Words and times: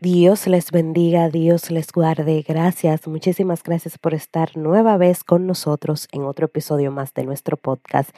Dios 0.00 0.46
les 0.46 0.70
bendiga, 0.70 1.28
Dios 1.28 1.72
les 1.72 1.90
guarde. 1.90 2.44
Gracias, 2.46 3.08
muchísimas 3.08 3.64
gracias 3.64 3.98
por 3.98 4.14
estar 4.14 4.56
nueva 4.56 4.96
vez 4.96 5.24
con 5.24 5.48
nosotros 5.48 6.06
en 6.12 6.22
otro 6.22 6.46
episodio 6.46 6.92
más 6.92 7.14
de 7.14 7.24
nuestro 7.24 7.56
podcast. 7.56 8.10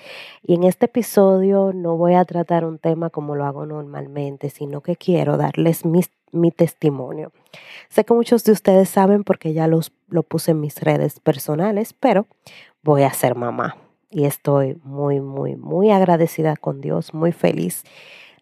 Y 0.43 0.57
en 0.57 0.65
este 0.65 0.85
episodio 0.85 1.73
no 1.75 1.97
voy 1.97 2.17
a 2.17 2.27
tratar 2.27 2.67
un 2.67 2.77
tema 2.79 3.09
como 3.09 3.35
lo 3.35 3.47
hago 3.47 3.65
normalmente, 3.65 4.51
sino 4.51 4.83
que 4.83 4.95
quiero 4.95 5.39
darles 5.39 5.87
mi, 5.87 6.03
mi 6.33 6.51
testimonio. 6.51 7.33
Sé 7.89 8.05
que 8.05 8.13
muchos 8.13 8.45
de 8.45 8.53
ustedes 8.53 8.91
saben 8.91 9.25
porque 9.25 9.55
ya 9.55 9.67
los, 9.67 9.91
lo 10.11 10.23
puse 10.23 10.51
en 10.51 10.61
mis 10.61 10.83
redes 10.83 11.19
personales, 11.19 11.95
pero 11.95 12.27
voy 12.83 13.05
a 13.05 13.15
ser 13.15 13.37
mamá. 13.37 13.79
Y 14.11 14.27
estoy 14.27 14.79
muy, 14.85 15.23
muy, 15.23 15.57
muy 15.57 15.91
agradecida 15.91 16.57
con 16.57 16.83
Dios, 16.83 17.15
muy 17.15 17.33
feliz 17.33 17.85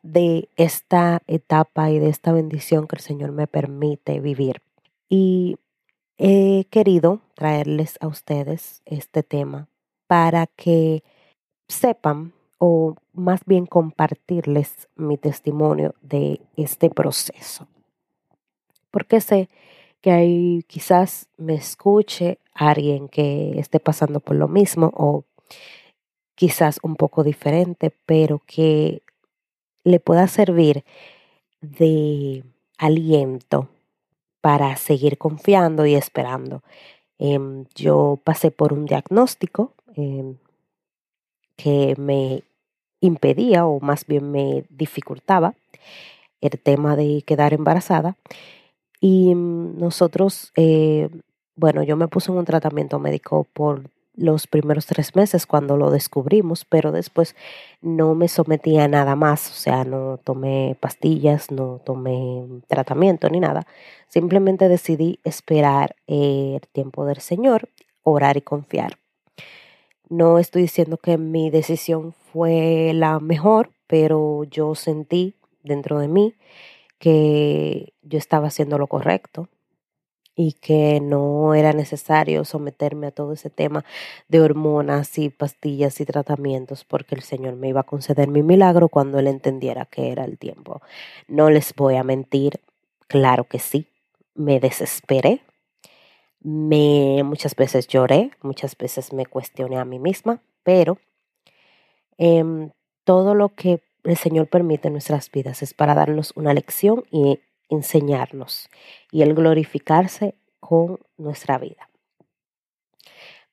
de 0.02 0.48
esta 0.56 1.22
etapa 1.26 1.90
y 1.90 1.98
de 1.98 2.08
esta 2.08 2.32
bendición 2.32 2.86
que 2.86 2.96
el 2.96 3.02
Señor 3.02 3.32
me 3.32 3.46
permite 3.46 4.20
vivir. 4.20 4.62
Y 5.08 5.56
he 6.18 6.64
querido 6.70 7.20
traerles 7.34 7.96
a 8.00 8.06
ustedes 8.06 8.82
este 8.84 9.22
tema 9.22 9.68
para 10.06 10.46
que 10.46 11.02
sepan 11.68 12.32
o 12.58 12.96
más 13.12 13.42
bien 13.46 13.66
compartirles 13.66 14.88
mi 14.96 15.16
testimonio 15.16 15.94
de 16.02 16.40
este 16.56 16.90
proceso. 16.90 17.68
Porque 18.90 19.20
sé 19.20 19.48
que 20.00 20.10
hay 20.10 20.64
quizás 20.66 21.28
me 21.36 21.54
escuche 21.54 22.38
alguien 22.52 23.08
que 23.08 23.58
esté 23.58 23.80
pasando 23.80 24.20
por 24.20 24.36
lo 24.36 24.48
mismo 24.48 24.90
o 24.94 25.24
quizás 26.34 26.78
un 26.82 26.96
poco 26.96 27.24
diferente, 27.24 27.92
pero 28.06 28.40
que 28.46 29.02
le 29.88 30.00
pueda 30.00 30.28
servir 30.28 30.84
de 31.60 32.44
aliento 32.78 33.68
para 34.40 34.76
seguir 34.76 35.18
confiando 35.18 35.86
y 35.86 35.94
esperando. 35.94 36.62
Em, 37.18 37.64
yo 37.74 38.20
pasé 38.24 38.50
por 38.50 38.72
un 38.72 38.86
diagnóstico 38.86 39.74
em, 39.96 40.36
que 41.56 41.94
me 41.98 42.44
impedía 43.00 43.66
o 43.66 43.80
más 43.80 44.06
bien 44.06 44.30
me 44.30 44.64
dificultaba 44.70 45.54
el 46.40 46.58
tema 46.60 46.96
de 46.96 47.22
quedar 47.26 47.52
embarazada 47.52 48.16
y 49.00 49.34
mm, 49.34 49.78
nosotros, 49.78 50.52
eh, 50.56 51.08
bueno, 51.56 51.82
yo 51.82 51.96
me 51.96 52.08
puse 52.08 52.30
en 52.30 52.38
un 52.38 52.44
tratamiento 52.44 52.98
médico 52.98 53.46
por 53.52 53.90
los 54.18 54.46
primeros 54.46 54.86
tres 54.86 55.14
meses 55.14 55.46
cuando 55.46 55.76
lo 55.76 55.90
descubrimos, 55.90 56.64
pero 56.64 56.92
después 56.92 57.36
no 57.80 58.14
me 58.14 58.28
sometí 58.28 58.76
a 58.78 58.88
nada 58.88 59.16
más, 59.16 59.50
o 59.50 59.54
sea, 59.54 59.84
no 59.84 60.18
tomé 60.22 60.76
pastillas, 60.80 61.50
no 61.50 61.80
tomé 61.84 62.44
tratamiento 62.66 63.30
ni 63.30 63.40
nada. 63.40 63.66
Simplemente 64.08 64.68
decidí 64.68 65.20
esperar 65.24 65.96
el 66.06 66.60
tiempo 66.72 67.06
del 67.06 67.20
Señor, 67.20 67.68
orar 68.02 68.36
y 68.36 68.42
confiar. 68.42 68.98
No 70.08 70.38
estoy 70.38 70.62
diciendo 70.62 70.96
que 70.96 71.18
mi 71.18 71.50
decisión 71.50 72.12
fue 72.12 72.92
la 72.94 73.20
mejor, 73.20 73.70
pero 73.86 74.44
yo 74.44 74.74
sentí 74.74 75.36
dentro 75.62 75.98
de 75.98 76.08
mí 76.08 76.34
que 76.98 77.92
yo 78.02 78.18
estaba 78.18 78.48
haciendo 78.48 78.78
lo 78.78 78.86
correcto, 78.86 79.48
y 80.40 80.52
que 80.52 81.00
no 81.00 81.52
era 81.52 81.72
necesario 81.72 82.44
someterme 82.44 83.08
a 83.08 83.10
todo 83.10 83.32
ese 83.32 83.50
tema 83.50 83.84
de 84.28 84.40
hormonas 84.40 85.18
y 85.18 85.30
pastillas 85.30 86.00
y 86.00 86.04
tratamientos 86.04 86.84
porque 86.84 87.16
el 87.16 87.22
Señor 87.22 87.56
me 87.56 87.70
iba 87.70 87.80
a 87.80 87.82
conceder 87.82 88.28
mi 88.28 88.44
milagro 88.44 88.88
cuando 88.88 89.18
Él 89.18 89.26
entendiera 89.26 89.84
que 89.86 90.12
era 90.12 90.24
el 90.24 90.38
tiempo. 90.38 90.80
No 91.26 91.50
les 91.50 91.74
voy 91.74 91.96
a 91.96 92.04
mentir, 92.04 92.60
claro 93.08 93.48
que 93.48 93.58
sí, 93.58 93.88
me 94.36 94.60
desesperé, 94.60 95.40
me 96.40 97.20
muchas 97.24 97.56
veces 97.56 97.88
lloré, 97.88 98.30
muchas 98.40 98.76
veces 98.76 99.12
me 99.12 99.26
cuestioné 99.26 99.76
a 99.76 99.84
mí 99.84 99.98
misma, 99.98 100.40
pero 100.62 100.98
em, 102.16 102.70
todo 103.02 103.34
lo 103.34 103.48
que 103.56 103.82
el 104.04 104.16
Señor 104.16 104.46
permite 104.46 104.86
en 104.86 104.94
nuestras 104.94 105.32
vidas 105.32 105.64
es 105.64 105.74
para 105.74 105.96
darnos 105.96 106.32
una 106.36 106.54
lección 106.54 107.02
y 107.10 107.40
enseñarnos 107.68 108.68
y 109.10 109.22
el 109.22 109.34
glorificarse 109.34 110.34
con 110.60 110.98
nuestra 111.16 111.58
vida. 111.58 111.88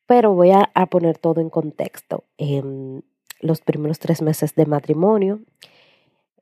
Pero 0.06 0.34
voy 0.34 0.52
a, 0.52 0.86
poner 0.88 1.18
todo 1.18 1.42
en 1.42 1.50
contexto. 1.50 2.26
En 2.38 3.04
los 3.40 3.62
primeros 3.62 4.00
tres 4.00 4.22
meses 4.22 4.56
de 4.56 4.66
matrimonio 4.66 5.40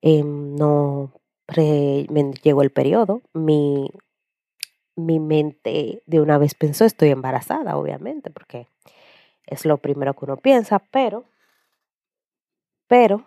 em, 0.01 0.55
no 0.55 1.11
llegó 2.43 2.61
el 2.61 2.71
periodo. 2.71 3.21
Mi, 3.33 3.89
mi 4.95 5.19
mente 5.19 6.03
de 6.05 6.21
una 6.21 6.37
vez 6.37 6.55
pensó, 6.55 6.85
estoy 6.85 7.09
embarazada, 7.09 7.77
obviamente, 7.77 8.29
porque 8.31 8.67
es 9.45 9.65
lo 9.65 9.77
primero 9.77 10.13
que 10.13 10.25
uno 10.25 10.37
piensa, 10.37 10.79
pero, 10.79 11.25
pero, 12.87 13.23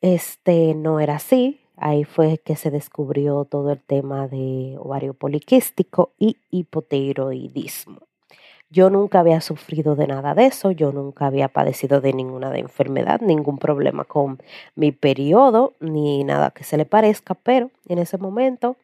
este 0.00 0.74
no 0.74 1.00
era 1.00 1.16
así. 1.16 1.60
Ahí 1.80 2.04
fue 2.04 2.38
que 2.38 2.56
se 2.56 2.70
descubrió 2.70 3.44
todo 3.44 3.72
el 3.72 3.80
tema 3.80 4.26
de 4.26 4.76
ovario 4.78 5.14
poliquístico 5.14 6.10
y 6.18 6.36
hipotiroidismo. 6.50 8.00
Yo 8.70 8.90
nunca 8.90 9.20
había 9.20 9.40
sufrido 9.40 9.94
de 9.96 10.06
nada 10.06 10.34
de 10.34 10.46
eso, 10.46 10.72
yo 10.72 10.92
nunca 10.92 11.26
había 11.26 11.48
padecido 11.48 12.02
de 12.02 12.12
ninguna 12.12 12.50
de 12.50 12.58
enfermedad, 12.58 13.20
ningún 13.20 13.58
problema 13.58 14.04
con 14.04 14.42
mi 14.74 14.92
periodo, 14.92 15.72
ni 15.80 16.22
nada 16.24 16.50
que 16.50 16.64
se 16.64 16.76
le 16.76 16.84
parezca, 16.84 17.34
pero 17.34 17.70
en 17.88 17.98
ese 17.98 18.18
momento, 18.18 18.76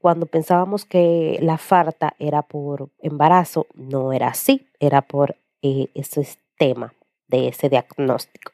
cuando 0.00 0.26
pensábamos 0.26 0.84
que 0.84 1.38
la 1.40 1.58
falta 1.58 2.14
era 2.18 2.42
por 2.42 2.88
embarazo, 3.00 3.68
no 3.74 4.12
era 4.12 4.28
así, 4.28 4.66
era 4.80 5.02
por 5.02 5.36
eh, 5.62 5.88
ese 5.94 6.26
tema 6.58 6.92
de 7.28 7.48
ese 7.48 7.68
diagnóstico. 7.68 8.52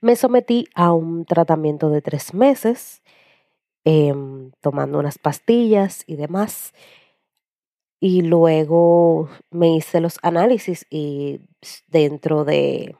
Me 0.00 0.16
sometí 0.16 0.68
a 0.74 0.92
un 0.92 1.24
tratamiento 1.24 1.90
de 1.90 2.02
tres 2.02 2.34
meses, 2.34 3.02
em, 3.84 4.52
tomando 4.60 4.98
unas 4.98 5.18
pastillas 5.18 6.04
y 6.06 6.16
demás. 6.16 6.74
Y 8.00 8.22
luego 8.22 9.28
me 9.50 9.76
hice 9.76 10.00
los 10.00 10.18
análisis 10.22 10.86
y 10.90 11.40
dentro 11.88 12.44
de, 12.44 12.96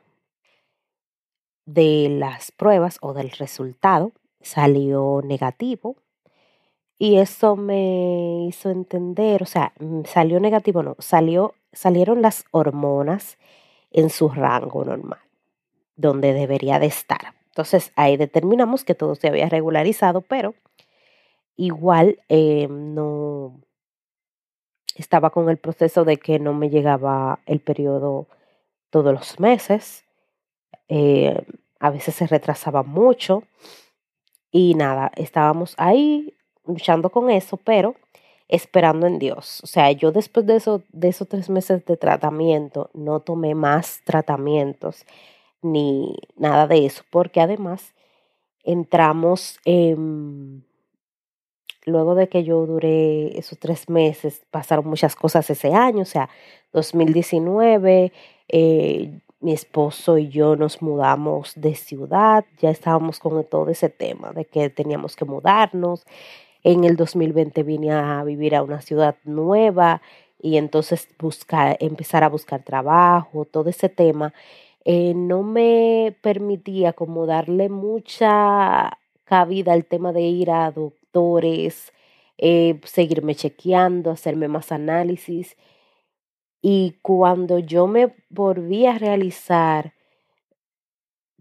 de 1.67 2.09
las 2.11 2.53
pruebas 2.53 2.99
o 3.03 3.13
del 3.15 3.31
resultado 3.31 4.13
salió 4.41 5.21
negativo. 5.25 5.97
Y 6.99 7.19
eso 7.19 7.57
me 7.57 8.47
hizo 8.49 8.71
entender, 8.71 9.43
o 9.43 9.47
sea, 9.47 9.73
mm, 9.81 10.05
salió 10.05 10.41
negativo, 10.41 10.83
no, 10.83 10.97
salió, 11.01 11.55
salieron 11.73 12.23
las 12.23 12.45
hormonas 12.53 13.39
en 13.91 14.11
su 14.11 14.29
rango 14.29 14.85
normal 14.85 15.21
donde 15.97 16.33
debería 16.33 16.79
de 16.79 16.87
estar. 16.87 17.35
Entonces 17.47 17.93
ahí 17.97 18.17
determinamos 18.17 18.85
que 18.85 18.95
todo 18.95 19.15
se 19.15 19.29
había 19.29 19.49
regularizado, 19.49 20.23
pero 20.23 20.55
igual 21.57 22.19
eh, 22.29 22.67
no 22.69 23.61
estaba 24.97 25.31
con 25.31 25.49
el 25.49 25.59
proceso 25.59 26.05
de 26.05 26.17
que 26.17 26.39
no 26.39 26.53
me 26.53 26.71
llegaba 26.71 27.41
el 27.47 27.61
periodo 27.61 28.27
todos 28.91 29.13
los 29.13 29.41
meses. 29.41 30.05
Eh, 30.89 31.45
a 31.81 31.91
veces 31.91 32.15
se 32.15 32.27
retrasaba 32.27 32.83
mucho 32.83 33.45
y 34.51 34.75
nada, 34.75 35.11
estábamos 35.17 35.75
ahí 35.79 36.35
luchando 36.67 37.11
con 37.11 37.31
eso, 37.31 37.57
pero 37.57 37.97
esperando 38.49 39.07
en 39.07 39.19
Dios. 39.19 39.61
O 39.63 39.67
sea, 39.67 39.91
yo 39.93 40.13
después 40.13 40.47
de, 40.47 40.57
eso, 40.57 40.83
de 40.91 41.09
esos 41.09 41.29
tres 41.29 41.51
meses 41.51 41.85
de 41.85 41.97
tratamiento 41.97 42.91
no 42.95 43.21
tomé 43.21 43.55
más 43.55 44.01
tratamientos 44.05 45.05
ni 45.65 46.17
nada 46.37 46.67
de 46.67 46.87
eso, 46.87 47.03
porque 47.11 47.41
además 47.41 47.95
entramos, 48.63 49.59
luego 51.87 52.15
de 52.15 52.29
que 52.29 52.45
yo 52.45 52.67
duré 52.67 53.39
esos 53.39 53.59
tres 53.59 53.89
meses, 53.89 54.43
pasaron 54.51 54.87
muchas 54.87 55.17
cosas 55.17 55.49
ese 55.51 55.73
año, 55.73 56.03
o 56.03 56.07
sea, 56.07 56.29
2019, 56.73 58.13
eh, 58.49 59.21
mi 59.41 59.53
esposo 59.53 60.17
y 60.17 60.29
yo 60.29 60.57
nos 60.57 60.81
mudamos 60.81 61.53
de 61.57 61.75
ciudad, 61.75 62.47
ya 62.61 62.71
estábamos 62.71 63.21
con 63.21 63.45
todo 63.45 63.69
ese 63.69 63.91
tema 63.91 64.33
de 64.33 64.47
que 64.47 64.71
teníamos 64.71 65.17
que 65.17 65.27
mudarnos. 65.27 66.07
En 66.63 66.85
el 66.85 66.97
2020 66.97 67.63
vine 67.63 67.93
a 67.93 68.25
vivir 68.25 68.55
a 68.57 68.63
una 68.63 68.81
ciudad 68.81 69.17
nueva 69.25 70.01
y 70.41 70.57
entonces 70.57 71.09
buscar, 71.19 71.77
empezar 71.81 72.25
a 72.25 72.29
buscar 72.29 72.63
trabajo, 72.63 73.45
todo 73.45 73.69
ese 73.69 73.91
tema. 73.91 74.33
Eh, 74.85 75.15
no 75.15 75.43
me 75.43 76.17
permitía 76.23 76.93
como 76.93 77.27
darle 77.27 77.69
mucha 77.69 78.99
cabida 79.25 79.73
al 79.73 79.87
tema 79.87 80.13
de 80.13 80.23
ir 80.23 80.51
a 80.51 80.71
doctores, 80.71 81.93
eh, 82.39 82.81
seguirme 82.85 83.35
chequeando, 83.35 84.11
hacerme 84.11 84.49
más 84.49 84.73
análisis. 84.73 85.57
Y 86.61 86.97
cuando 87.03 87.59
yo 87.59 87.87
me 87.87 88.15
volví 88.31 88.87
a 88.87 88.99
realizar 88.99 89.95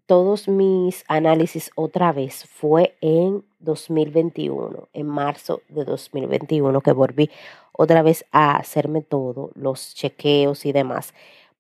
todos 0.06 0.48
mis 0.48 1.04
análisis 1.08 1.72
otra 1.76 2.12
vez 2.12 2.46
fue 2.46 2.98
en 3.02 3.46
2021, 3.60 4.90
en 4.94 5.08
marzo 5.08 5.62
de 5.70 5.86
2021, 5.86 6.82
que 6.82 6.92
volví 6.92 7.30
otra 7.72 8.02
vez 8.02 8.26
a 8.32 8.58
hacerme 8.58 9.02
todo, 9.02 9.52
los 9.56 9.96
chequeos 9.96 10.66
y 10.66 10.74
demás, 10.74 11.14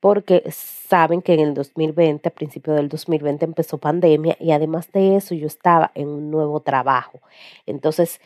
porque 0.03 0.43
saben 0.51 1.21
que 1.21 1.33
en 1.33 1.39
el 1.39 1.53
2020, 1.53 2.27
a 2.27 2.33
principio 2.33 2.73
del 2.73 2.89
2020 2.89 3.45
empezó 3.45 3.77
pandemia 3.77 4.35
y 4.37 4.51
además 4.51 4.91
de 4.91 5.15
eso 5.15 5.33
yo 5.33 5.47
estaba 5.47 5.91
en 5.95 6.09
un 6.09 6.29
nuevo 6.29 6.59
trabajo. 6.59 7.21
Entonces, 7.65 8.19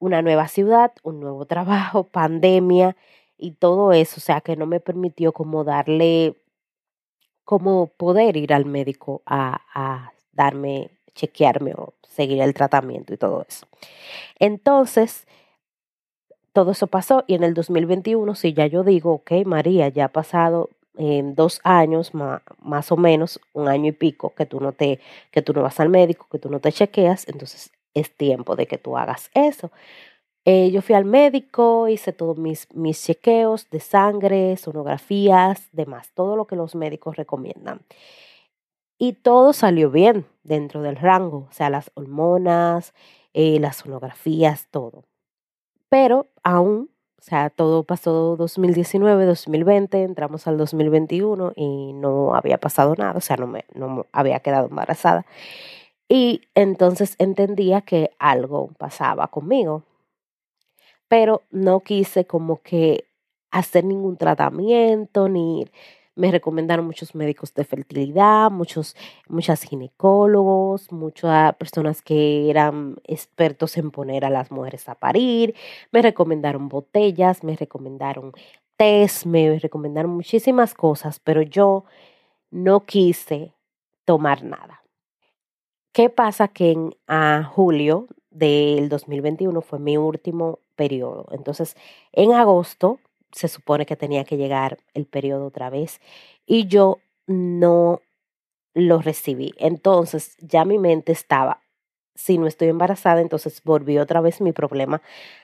una 0.00 0.22
nueva 0.22 0.48
ciudad, 0.48 0.90
un 1.04 1.20
nuevo 1.20 1.46
trabajo, 1.46 2.02
pandemia 2.02 2.96
y 3.38 3.52
todo 3.52 3.92
eso, 3.92 4.16
o 4.16 4.20
sea 4.20 4.40
que 4.40 4.56
no 4.56 4.66
me 4.66 4.80
permitió 4.80 5.30
como 5.30 5.62
darle, 5.62 6.34
como 7.44 7.86
poder 7.86 8.36
ir 8.36 8.52
al 8.52 8.64
médico 8.64 9.22
a, 9.24 9.60
a 9.72 10.14
darme, 10.32 10.90
chequearme 11.14 11.74
o 11.74 11.94
seguir 12.08 12.42
el 12.42 12.54
tratamiento 12.54 13.14
y 13.14 13.18
todo 13.18 13.46
eso. 13.48 13.68
Entonces, 14.40 15.28
todo 16.52 16.72
eso 16.72 16.88
pasó 16.88 17.22
y 17.28 17.34
en 17.34 17.44
el 17.44 17.54
2021, 17.54 18.34
si 18.34 18.52
ya 18.52 18.66
yo 18.66 18.82
digo, 18.82 19.12
ok, 19.12 19.30
María, 19.46 19.88
ya 19.90 20.06
ha 20.06 20.08
pasado 20.08 20.70
en 20.96 21.34
dos 21.34 21.60
años 21.64 22.12
más, 22.14 22.92
o 22.92 22.96
menos, 22.96 23.40
un 23.52 23.68
año 23.68 23.88
y 23.88 23.92
pico, 23.92 24.34
que 24.34 24.46
tú 24.46 24.60
no 24.60 24.72
te, 24.72 25.00
que 25.30 25.42
tú 25.42 25.52
no 25.52 25.62
vas 25.62 25.80
al 25.80 25.88
médico, 25.88 26.26
que 26.30 26.38
tú 26.38 26.50
no 26.50 26.60
te 26.60 26.72
chequeas, 26.72 27.28
entonces 27.28 27.72
es 27.94 28.16
tiempo 28.16 28.56
de 28.56 28.66
que 28.66 28.78
tú 28.78 28.96
hagas 28.96 29.30
eso. 29.34 29.70
Eh, 30.46 30.70
yo 30.70 30.82
fui 30.82 30.94
al 30.94 31.06
médico, 31.06 31.88
hice 31.88 32.12
todos 32.12 32.38
mis, 32.38 32.68
mis 32.74 33.02
chequeos 33.02 33.70
de 33.70 33.80
sangre, 33.80 34.56
sonografías, 34.58 35.68
demás, 35.72 36.12
todo 36.14 36.36
lo 36.36 36.46
que 36.46 36.56
los 36.56 36.74
médicos 36.74 37.16
recomiendan. 37.16 37.80
Y 38.98 39.14
todo 39.14 39.52
salió 39.52 39.90
bien 39.90 40.26
dentro 40.44 40.82
del 40.82 40.96
rango, 40.96 41.48
o 41.50 41.52
sea, 41.52 41.70
las 41.70 41.90
hormonas, 41.94 42.94
eh, 43.32 43.58
las 43.60 43.76
sonografías, 43.76 44.68
todo. 44.70 45.04
Pero 45.88 46.28
aún, 46.42 46.90
o 47.24 47.26
sea, 47.26 47.48
todo 47.48 47.84
pasó 47.84 48.36
2019, 48.36 49.24
2020, 49.24 50.02
entramos 50.02 50.46
al 50.46 50.58
2021 50.58 51.54
y 51.56 51.94
no 51.94 52.34
había 52.34 52.58
pasado 52.58 52.94
nada, 52.98 53.14
o 53.16 53.20
sea, 53.22 53.38
no 53.38 53.46
me 53.46 53.64
no 53.74 54.04
había 54.12 54.40
quedado 54.40 54.68
embarazada. 54.68 55.24
Y 56.06 56.42
entonces 56.54 57.16
entendía 57.18 57.80
que 57.80 58.10
algo 58.18 58.72
pasaba 58.78 59.28
conmigo, 59.28 59.84
pero 61.08 61.40
no 61.50 61.80
quise 61.80 62.26
como 62.26 62.60
que 62.62 63.06
hacer 63.50 63.84
ningún 63.86 64.18
tratamiento 64.18 65.30
ni 65.30 65.66
me 66.16 66.30
recomendaron 66.30 66.86
muchos 66.86 67.14
médicos 67.14 67.54
de 67.54 67.64
fertilidad, 67.64 68.50
muchos, 68.50 68.96
muchas 69.28 69.62
ginecólogos, 69.62 70.92
muchas 70.92 71.54
personas 71.56 72.02
que 72.02 72.50
eran 72.50 72.96
expertos 73.04 73.76
en 73.76 73.90
poner 73.90 74.24
a 74.24 74.30
las 74.30 74.50
mujeres 74.50 74.88
a 74.88 74.94
parir, 74.94 75.54
me 75.92 76.02
recomendaron 76.02 76.68
botellas, 76.68 77.42
me 77.42 77.56
recomendaron 77.56 78.32
test, 78.76 79.26
me 79.26 79.58
recomendaron 79.58 80.12
muchísimas 80.12 80.74
cosas, 80.74 81.20
pero 81.20 81.42
yo 81.42 81.84
no 82.50 82.84
quise 82.84 83.52
tomar 84.04 84.44
nada. 84.44 84.82
¿Qué 85.92 86.10
pasa? 86.10 86.48
Que 86.48 86.72
en 86.72 86.92
julio 87.44 88.08
del 88.30 88.88
2021 88.88 89.60
fue 89.62 89.78
mi 89.78 89.96
último 89.96 90.58
periodo. 90.74 91.26
Entonces, 91.30 91.76
en 92.12 92.32
agosto 92.32 92.98
se 93.34 93.48
supone 93.48 93.84
que 93.84 93.96
tenía 93.96 94.24
que 94.24 94.36
llegar 94.36 94.78
el 94.94 95.06
periodo 95.06 95.46
otra 95.46 95.68
vez 95.68 96.00
y 96.46 96.66
yo 96.66 96.98
no 97.26 98.00
lo 98.74 99.00
recibí. 99.00 99.52
Entonces, 99.58 100.36
ya 100.40 100.64
mi 100.64 100.78
mente 100.78 101.12
estaba, 101.12 101.60
si 102.14 102.38
no 102.38 102.46
estoy 102.46 102.68
embarazada, 102.68 103.20
entonces 103.20 103.60
volví 103.64 103.98
otra 103.98 104.20
vez 104.20 104.40
mi 104.40 104.52
problema 104.52 105.02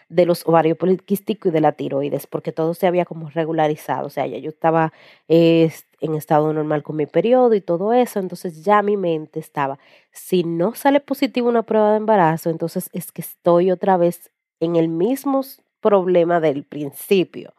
de 0.08 0.24
los 0.24 0.46
ovarios 0.46 0.78
poliquísticos 0.78 1.50
y 1.50 1.52
de 1.52 1.60
la 1.60 1.72
tiroides, 1.72 2.26
porque 2.28 2.52
todo 2.52 2.74
se 2.74 2.86
había 2.86 3.04
como 3.04 3.28
regularizado, 3.30 4.06
o 4.06 4.10
sea, 4.10 4.26
ya 4.26 4.38
yo 4.38 4.50
estaba 4.50 4.92
en 5.28 6.14
estado 6.14 6.52
normal 6.52 6.82
con 6.84 6.96
mi 6.96 7.06
periodo 7.06 7.54
y 7.54 7.60
todo 7.60 7.92
eso, 7.92 8.20
entonces 8.20 8.64
ya 8.64 8.82
mi 8.82 8.96
mente 8.96 9.40
estaba, 9.40 9.78
si 10.12 10.44
no 10.44 10.74
sale 10.74 11.00
positivo 11.00 11.48
una 11.48 11.62
prueba 11.64 11.90
de 11.92 11.98
embarazo, 11.98 12.50
entonces 12.50 12.88
es 12.92 13.12
que 13.12 13.22
estoy 13.22 13.70
otra 13.70 13.96
vez 13.96 14.30
en 14.60 14.76
el 14.76 14.88
mismo 14.88 15.42
problema 15.80 16.40
del 16.40 16.64
principio, 16.64 17.54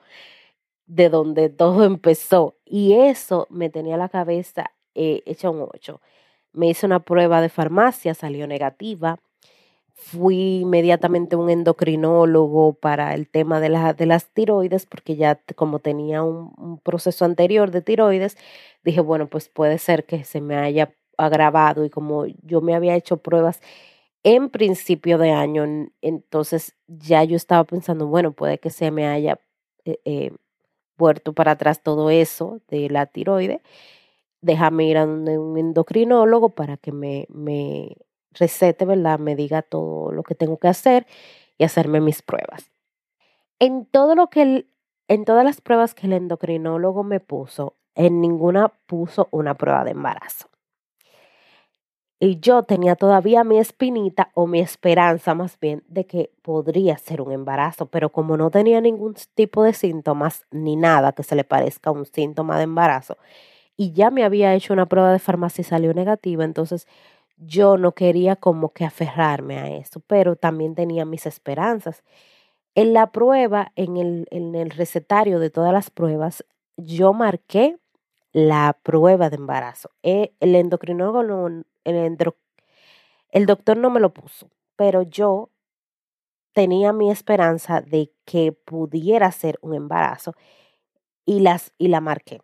de 0.86 1.10
donde 1.10 1.50
todo 1.50 1.84
empezó, 1.86 2.58
y 2.66 2.94
eso 2.94 3.48
me 3.50 3.70
tenía 3.70 3.98
la 3.98 4.10
cabeza 4.10 4.72
eh, 4.96 5.24
hecha 5.26 5.50
un 5.50 5.68
ocho. 5.74 6.02
Me 6.54 6.68
hice 6.70 6.86
una 6.86 7.00
prueba 7.00 7.42
de 7.42 7.50
farmacia, 7.50 8.14
salió 8.14 8.48
negativa 8.48 9.20
fui 10.02 10.62
inmediatamente 10.62 11.36
a 11.36 11.40
un 11.40 11.50
endocrinólogo 11.50 12.74
para 12.74 13.14
el 13.14 13.28
tema 13.28 13.60
de, 13.60 13.70
de 13.96 14.06
las 14.06 14.28
tiroides, 14.34 14.86
porque 14.88 15.16
ya 15.16 15.40
como 15.56 15.80
tenía 15.80 16.24
un, 16.24 16.80
proceso 16.84 17.24
anterior 17.26 17.72
de 17.72 17.82
tiroides, 17.82 18.38
dije, 18.84 19.02
bueno, 19.02 19.28
pues 19.28 19.50
puede 19.50 19.78
ser 19.78 20.06
que 20.06 20.24
se 20.24 20.42
me 20.42 20.58
haya 20.58 20.94
agravado 21.18 21.86
y 21.86 21.90
como 21.90 22.26
yo 22.26 22.62
me 22.62 22.74
había 22.76 22.96
hecho 22.96 23.18
pruebas 23.18 23.62
en 24.24 24.50
principio 24.50 25.18
de 25.18 25.32
año, 25.32 25.66
entonces 26.02 26.76
ya 26.88 27.24
yo 27.24 27.36
estaba 27.36 27.64
pensando, 27.64 28.08
bueno, 28.08 28.32
puede 28.34 28.60
que 28.60 28.70
se 28.70 28.92
me 28.92 29.08
haya 29.08 29.40
eh, 29.86 30.00
eh, 30.06 30.32
vuelto 30.98 31.34
para 31.34 31.52
atrás 31.54 31.84
todo 31.84 32.10
eso 32.10 32.62
de 32.70 32.90
la 32.90 33.08
tiroide. 33.08 33.62
Déjame 34.42 34.86
ir 34.86 34.98
a 34.98 35.06
un 35.06 35.58
endocrinólogo 35.58 36.50
para 36.50 36.78
que 36.78 36.92
me, 36.92 37.28
me 37.30 37.98
recete, 38.32 38.86
¿verdad? 38.86 39.20
Me 39.20 39.36
diga 39.36 39.62
todo 39.62 40.12
lo 40.12 40.24
que 40.24 40.36
tengo 40.36 40.58
que 40.58 40.68
hacer 40.68 41.08
y 41.58 41.64
hacerme 41.64 42.02
mis 42.02 42.22
pruebas. 42.22 42.72
En 43.60 43.86
todo 43.86 44.16
lo 44.16 44.30
que 44.30 44.66
en 45.08 45.26
todas 45.26 45.44
las 45.44 45.60
pruebas 45.60 45.94
que 45.94 46.08
el 46.08 46.14
endocrinólogo 46.14 47.04
me 47.04 47.20
puso, 47.20 47.76
en 47.96 48.22
ninguna 48.22 48.70
puso 48.86 49.28
una 49.32 49.56
prueba 49.56 49.84
de 49.84 49.92
embarazo. 49.92 50.50
Y 52.24 52.40
yo 52.40 52.62
tenía 52.62 52.96
todavía 52.96 53.44
mi 53.44 53.58
espinita 53.58 54.30
o 54.36 54.46
mi 54.46 54.60
esperanza 54.60 55.34
más 55.34 55.60
bien 55.60 55.84
de 55.88 56.06
que 56.06 56.32
podría 56.44 56.96
ser 57.00 57.20
un 57.20 57.32
embarazo, 57.32 57.88
pero 57.88 58.12
como 58.12 58.38
no 58.38 58.52
tenía 58.52 58.80
ningún 58.80 59.16
tipo 59.34 59.64
de 59.64 59.74
síntomas 59.74 60.46
ni 60.52 60.76
nada 60.76 61.14
que 61.14 61.24
se 61.24 61.36
le 61.36 61.44
parezca 61.44 61.90
a 61.90 61.94
un 61.94 62.06
síntoma 62.06 62.58
de 62.58 62.66
embarazo, 62.66 63.18
y 63.78 63.94
ya 63.94 64.12
me 64.12 64.24
había 64.24 64.54
hecho 64.56 64.74
una 64.74 64.88
prueba 64.88 65.12
de 65.12 65.20
farmacia 65.20 65.62
y 65.64 65.66
salió 65.66 65.94
negativa, 65.96 66.44
entonces 66.44 66.88
yo 67.38 67.78
no 67.78 67.94
quería 67.94 68.36
como 68.36 68.72
que 68.74 68.86
aferrarme 68.86 69.60
a 69.60 69.70
eso, 69.78 70.02
pero 70.08 70.36
también 70.36 70.76
tenía 70.76 71.06
mis 71.06 71.26
esperanzas. 71.26 72.04
En 72.76 72.94
la 72.94 73.12
prueba, 73.12 73.72
en 73.75 73.98
el, 73.98 74.28
en 74.32 74.56
el 74.56 74.72
recetario 74.72 75.40
de 75.40 75.50
todas 75.50 75.74
las 75.74 75.90
pruebas, 75.92 76.46
yo 76.78 77.13
marqué 77.13 77.78
la 78.34 78.78
prueba 78.84 79.30
de 79.30 79.38
embarazo. 79.38 79.92
Eh, 80.04 80.34
el 80.40 80.56
endocrinólogo, 80.56 81.50
el, 81.84 82.18
el 83.30 83.46
doctor 83.46 83.78
no 83.78 83.90
me 83.90 84.00
lo 84.00 84.14
puso, 84.14 84.50
pero 84.76 85.04
yo 85.04 85.50
tenía 86.54 86.94
mi 86.94 87.10
esperanza 87.10 87.82
de 87.82 88.12
que 88.26 88.52
pudiera 88.52 89.32
ser 89.32 89.58
un 89.62 89.74
embarazo 89.74 90.34
y, 91.26 91.40
las, 91.40 91.74
y 91.78 91.88
la 91.88 92.02
marqué. 92.02 92.42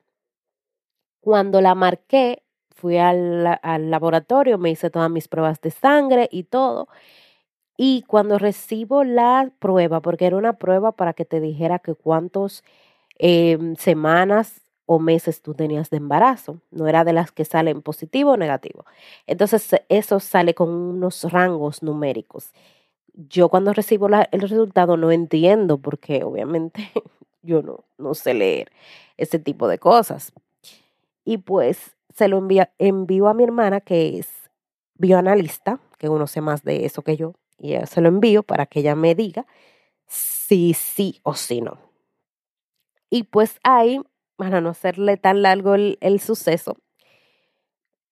Cuando 1.19 1.61
la 1.61 1.75
marqué, 1.75 2.43
fui 2.75 2.97
al, 2.97 3.59
al, 3.61 3.89
laboratorio, 3.91 4.57
me 4.57 4.69
hice 4.69 4.89
todas 4.89 5.09
mis 5.09 5.27
pruebas 5.27 5.59
de 5.61 5.71
sangre 5.71 6.29
y 6.31 6.43
todo. 6.43 6.87
Y 7.77 8.03
cuando 8.03 8.39
recibo 8.39 9.03
la 9.03 9.51
prueba, 9.59 10.01
porque 10.01 10.25
era 10.25 10.37
una 10.37 10.53
prueba 10.57 10.93
para 10.93 11.13
que 11.13 11.25
te 11.25 11.39
dijera 11.39 11.79
que 11.79 11.95
cuántas 11.95 12.63
em, 13.17 13.75
semanas 13.75 14.61
o 14.87 14.97
meses 14.99 15.43
tú 15.43 15.53
tenías 15.53 15.91
de 15.91 15.97
embarazo, 15.97 16.61
no 16.71 16.87
era 16.87 17.03
de 17.03 17.13
las 17.13 17.31
que 17.31 17.45
salen 17.45 17.83
positivo 17.83 18.31
o 18.31 18.37
negativo. 18.37 18.85
Entonces 19.27 19.75
eso 19.89 20.19
sale 20.19 20.55
con 20.55 20.69
unos 20.69 21.31
rangos 21.31 21.83
numéricos. 21.83 22.53
Yo 23.13 23.49
cuando 23.49 23.73
recibo 23.73 24.07
el 24.07 24.41
resultado 24.41 24.97
no 24.97 25.11
entiendo 25.11 25.77
porque 25.77 26.23
obviamente 26.23 26.89
yo 27.43 27.61
no, 27.61 27.83
no 27.97 28.15
sé 28.15 28.33
leer 28.33 28.71
ese 29.17 29.37
tipo 29.37 29.67
de 29.67 29.77
cosas. 29.77 30.31
Y 31.25 31.39
pues 31.39 31.95
se 32.15 32.29
lo 32.29 32.37
envío 32.37 33.27
a 33.27 33.33
mi 33.33 33.43
hermana, 33.43 33.81
que 33.81 34.17
es 34.17 34.29
bioanalista, 34.95 35.79
que 35.97 36.09
uno 36.09 36.25
sé 36.27 36.41
más 36.41 36.63
de 36.63 36.85
eso 36.85 37.01
que 37.01 37.17
yo, 37.17 37.33
y 37.59 37.75
se 37.85 38.01
lo 38.01 38.07
envío 38.07 38.43
para 38.43 38.65
que 38.65 38.79
ella 38.79 38.95
me 38.95 39.13
diga 39.13 39.45
si 40.07 40.73
sí 40.73 41.19
o 41.23 41.35
si 41.35 41.61
no. 41.61 41.77
Y 43.09 43.23
pues 43.23 43.59
ahí, 43.63 44.01
para 44.37 44.61
no 44.61 44.69
hacerle 44.69 45.17
tan 45.17 45.41
largo 45.41 45.75
el, 45.75 46.19
suceso, 46.21 46.77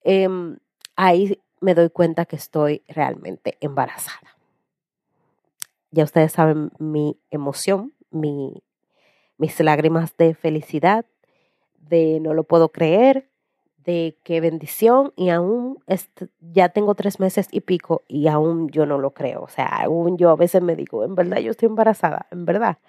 em, 0.03 0.57
ahí 0.95 1.39
me 1.61 1.73
doy 1.73 1.89
cuenta 1.89 2.25
que 2.25 2.35
estoy 2.35 2.83
realmente 2.87 3.57
embarazada. 3.61 4.35
Ya 5.91 6.03
ustedes 6.03 6.33
saben 6.33 6.71
mi 6.77 7.17
emoción, 7.31 7.93
mi, 8.11 8.63
mis 9.37 9.57
lágrimas 9.61 10.17
de 10.17 10.33
felicidad, 10.35 11.05
de 11.77 12.19
no 12.19 12.33
lo 12.33 12.43
puedo 12.43 12.69
creer, 12.69 13.29
de 13.77 14.17
qué 14.23 14.41
bendición 14.41 15.13
y 15.15 15.29
aún 15.29 15.77
ya 16.41 16.69
tengo 16.69 16.95
tres 16.95 17.19
meses 17.19 17.47
y 17.51 17.61
pico 17.61 18.03
y 18.07 18.27
aún 18.27 18.69
yo 18.69 18.85
no 18.85 18.97
lo 18.97 19.11
creo. 19.11 19.43
O 19.43 19.47
sea, 19.47 19.67
aún 19.67 20.17
yo 20.17 20.31
a 20.31 20.35
veces 20.35 20.61
me 20.61 20.75
digo, 20.75 21.05
en 21.05 21.15
verdad 21.15 21.37
yo 21.37 21.51
estoy 21.51 21.67
embarazada, 21.67 22.25
en 22.31 22.45
verdad. 22.45 22.79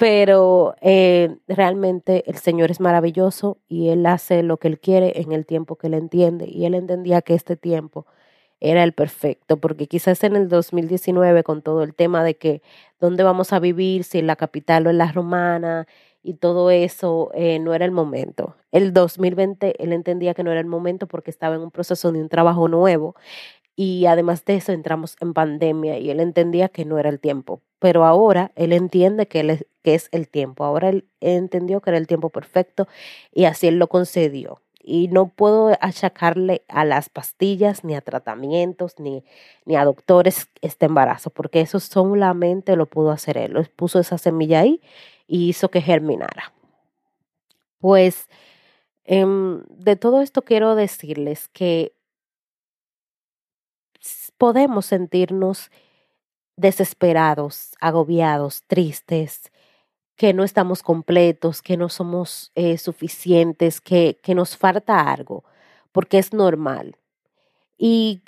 Pero 0.00 0.76
eh, 0.80 1.36
realmente 1.46 2.24
el 2.26 2.36
Señor 2.38 2.70
es 2.70 2.80
maravilloso 2.80 3.58
y 3.68 3.90
Él 3.90 4.06
hace 4.06 4.42
lo 4.42 4.56
que 4.56 4.68
Él 4.68 4.80
quiere 4.80 5.20
en 5.20 5.32
el 5.32 5.44
tiempo 5.44 5.76
que 5.76 5.88
Él 5.88 5.94
entiende. 5.94 6.46
Y 6.48 6.64
Él 6.64 6.74
entendía 6.74 7.20
que 7.20 7.34
este 7.34 7.54
tiempo 7.54 8.06
era 8.60 8.82
el 8.82 8.94
perfecto, 8.94 9.58
porque 9.58 9.88
quizás 9.88 10.24
en 10.24 10.36
el 10.36 10.48
2019 10.48 11.42
con 11.44 11.60
todo 11.60 11.82
el 11.82 11.94
tema 11.94 12.24
de 12.24 12.38
que 12.38 12.62
dónde 12.98 13.24
vamos 13.24 13.52
a 13.52 13.58
vivir, 13.58 14.04
si 14.04 14.18
en 14.20 14.26
la 14.26 14.36
capital 14.36 14.86
o 14.86 14.90
en 14.90 14.96
la 14.98 15.12
romana 15.12 15.86
y 16.22 16.34
todo 16.34 16.70
eso, 16.70 17.30
eh, 17.34 17.58
no 17.58 17.74
era 17.74 17.84
el 17.84 17.90
momento. 17.92 18.56
El 18.72 18.94
2020 18.94 19.82
él 19.82 19.92
entendía 19.92 20.32
que 20.34 20.44
no 20.44 20.50
era 20.50 20.60
el 20.60 20.66
momento 20.66 21.08
porque 21.08 21.30
estaba 21.30 21.56
en 21.56 21.62
un 21.62 21.70
proceso 21.70 22.10
de 22.12 22.20
un 22.22 22.28
trabajo 22.30 22.68
nuevo 22.68 23.16
y 23.82 24.04
además 24.04 24.44
de 24.44 24.56
eso 24.56 24.72
entramos 24.72 25.16
en 25.20 25.32
pandemia 25.32 25.96
y 25.96 26.10
él 26.10 26.20
entendía 26.20 26.68
que 26.68 26.84
no 26.84 26.98
era 26.98 27.08
el 27.08 27.18
tiempo. 27.18 27.62
Pero 27.78 28.04
ahora 28.04 28.52
él 28.54 28.74
entiende 28.74 29.26
que, 29.26 29.40
él 29.40 29.48
es, 29.48 29.66
que 29.82 29.94
es 29.94 30.10
el 30.12 30.28
tiempo. 30.28 30.64
Ahora 30.64 30.90
él 30.90 31.08
entendió 31.20 31.80
que 31.80 31.88
era 31.88 31.96
el 31.96 32.06
tiempo 32.06 32.28
perfecto 32.28 32.88
y 33.32 33.46
así 33.46 33.68
él 33.68 33.78
lo 33.78 33.86
concedió 33.86 34.60
y 34.82 35.08
no 35.08 35.28
puedo 35.28 35.74
achacarle 35.80 36.62
a 36.68 36.84
las 36.84 37.08
pastillas, 37.08 37.82
ni 37.82 37.94
a 37.94 38.02
tratamientos, 38.02 38.98
ni, 38.98 39.24
ni 39.64 39.76
a 39.76 39.86
doctores 39.86 40.48
este 40.60 40.84
embarazo, 40.84 41.30
porque 41.30 41.62
eso 41.62 41.80
solamente 41.80 42.76
lo 42.76 42.84
pudo 42.84 43.10
hacer 43.10 43.38
él. 43.38 43.52
Lo 43.54 43.64
puso 43.64 43.98
esa 43.98 44.18
semilla 44.18 44.60
ahí 44.60 44.82
y 45.26 45.48
hizo 45.48 45.70
que 45.70 45.80
germinara. 45.80 46.52
Pues 47.78 48.28
em, 49.04 49.62
de 49.70 49.96
todo 49.96 50.20
esto 50.20 50.42
quiero 50.42 50.74
decirles 50.74 51.48
que 51.48 51.94
podemos 54.40 54.86
sentirnos 54.86 55.70
desesperados, 56.56 57.74
agobiados, 57.78 58.64
tristes, 58.66 59.52
que 60.16 60.32
no 60.32 60.44
estamos 60.44 60.82
completos, 60.82 61.60
que 61.60 61.76
no 61.76 61.90
somos 61.90 62.50
eh, 62.54 62.78
suficientes, 62.78 63.82
que, 63.82 64.18
que 64.22 64.34
nos 64.34 64.56
falta 64.56 65.12
algo, 65.12 65.44
porque 65.92 66.16
es 66.16 66.32
normal. 66.32 66.96
Y 67.76 68.22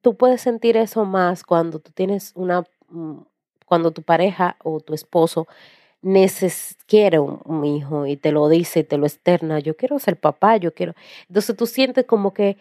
tú 0.00 0.16
puedes 0.16 0.40
sentir 0.40 0.76
eso 0.76 1.04
más 1.04 1.44
cuando 1.44 1.78
tú 1.78 1.92
tienes 1.92 2.32
una, 2.34 2.64
mm, 2.88 3.18
cuando 3.64 3.92
tu 3.92 4.02
pareja 4.02 4.56
o 4.64 4.80
tu 4.80 4.94
esposo 4.94 5.46
neces 6.02 6.76
quiere 6.86 7.20
un, 7.20 7.64
hijo 7.64 8.06
y 8.06 8.16
te 8.16 8.32
lo 8.32 8.48
dice, 8.48 8.82
te 8.82 8.98
lo 8.98 9.06
externa, 9.06 9.60
yo 9.60 9.76
quiero 9.76 10.00
ser 10.00 10.18
papá, 10.18 10.56
yo 10.56 10.74
quiero. 10.74 10.94
Entonces 11.28 11.56
tú 11.56 11.66
sientes 11.66 12.04
como 12.06 12.34
que, 12.34 12.58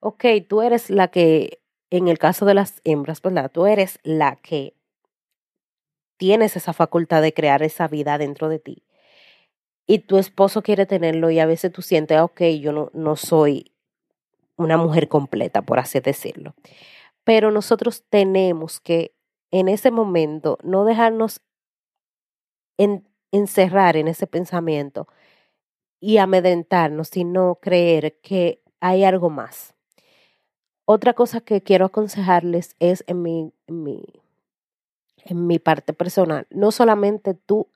ok, 0.00 0.24
tú 0.46 0.60
eres 0.60 0.90
la 0.90 1.08
que, 1.08 1.61
en 1.92 2.08
el 2.08 2.18
caso 2.18 2.46
de 2.46 2.54
las 2.54 2.80
hembras, 2.84 3.20
¿verdad? 3.20 3.50
Tú 3.52 3.66
eres 3.66 3.98
la 4.02 4.36
que 4.36 4.74
tienes 6.16 6.56
esa 6.56 6.72
facultad 6.72 7.20
de 7.20 7.34
crear 7.34 7.62
esa 7.62 7.86
vida 7.86 8.16
dentro 8.16 8.48
de 8.48 8.58
ti 8.58 8.82
y 9.86 9.98
tu 9.98 10.16
esposo 10.16 10.62
quiere 10.62 10.86
tenerlo 10.86 11.30
y 11.30 11.38
a 11.38 11.44
veces 11.44 11.70
tú 11.70 11.82
sientes, 11.82 12.16
ah, 12.16 12.24
ok, 12.24 12.40
yo 12.60 12.72
no, 12.72 12.90
no 12.94 13.16
soy 13.16 13.72
una 14.56 14.78
mujer 14.78 15.08
completa, 15.08 15.60
por 15.60 15.78
así 15.78 16.00
decirlo. 16.00 16.54
Pero 17.24 17.50
nosotros 17.50 18.04
tenemos 18.08 18.80
que 18.80 19.14
en 19.50 19.68
ese 19.68 19.90
momento 19.90 20.58
no 20.62 20.86
dejarnos 20.86 21.42
encerrar 23.32 23.98
en 23.98 24.08
ese 24.08 24.26
pensamiento 24.26 25.08
y 26.00 26.16
amedrentarnos, 26.16 27.08
sino 27.08 27.56
creer 27.56 28.18
que 28.22 28.62
hay 28.80 29.04
algo 29.04 29.28
más. 29.28 29.74
Otra 30.94 31.14
cosa 31.14 31.40
que 31.40 31.62
quiero 31.62 31.86
aconsejarles 31.86 32.76
es 32.78 33.02
en 33.06 33.22
mi, 33.22 33.50
en 33.66 33.82
mi 33.82 34.04
en 35.24 35.46
mi 35.46 35.58
parte 35.58 35.94
personal, 35.94 36.46
no 36.50 36.70
solamente 36.70 37.32
tú 37.32 37.66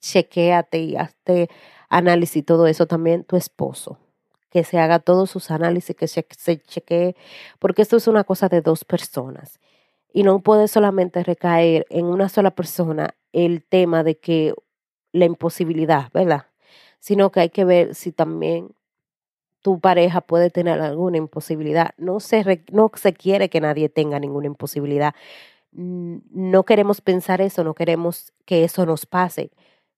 chequéate 0.00 0.78
y 0.78 0.96
hazte 0.96 1.50
análisis 1.90 2.36
y 2.36 2.42
todo 2.42 2.66
eso, 2.66 2.86
también 2.86 3.24
tu 3.24 3.36
esposo, 3.36 3.98
que 4.48 4.64
se 4.64 4.78
haga 4.78 5.00
todos 5.00 5.28
sus 5.28 5.50
análisis, 5.50 5.94
que 5.94 6.08
se, 6.08 6.26
se 6.30 6.62
chequee, 6.62 7.14
porque 7.58 7.82
esto 7.82 7.98
es 7.98 8.08
una 8.08 8.24
cosa 8.24 8.48
de 8.48 8.62
dos 8.62 8.86
personas. 8.86 9.60
Y 10.10 10.22
no 10.22 10.40
puede 10.40 10.66
solamente 10.66 11.22
recaer 11.22 11.84
en 11.90 12.06
una 12.06 12.30
sola 12.30 12.52
persona 12.52 13.14
el 13.34 13.62
tema 13.62 14.02
de 14.02 14.16
que 14.16 14.54
la 15.12 15.26
imposibilidad, 15.26 16.10
¿verdad? 16.14 16.46
Sino 17.00 17.32
que 17.32 17.40
hay 17.40 17.50
que 17.50 17.66
ver 17.66 17.94
si 17.94 18.12
también 18.12 18.74
tu 19.62 19.80
pareja 19.80 20.20
puede 20.20 20.50
tener 20.50 20.80
alguna 20.80 21.16
imposibilidad. 21.16 21.92
No 21.96 22.20
se, 22.20 22.64
no 22.70 22.90
se 22.94 23.12
quiere 23.14 23.48
que 23.48 23.60
nadie 23.60 23.88
tenga 23.88 24.18
ninguna 24.18 24.48
imposibilidad, 24.48 25.14
no 25.72 26.64
queremos 26.64 27.00
pensar 27.00 27.40
eso, 27.40 27.64
no 27.64 27.74
queremos 27.74 28.32
que 28.44 28.64
eso 28.64 28.84
nos 28.84 29.06
pase. 29.06 29.52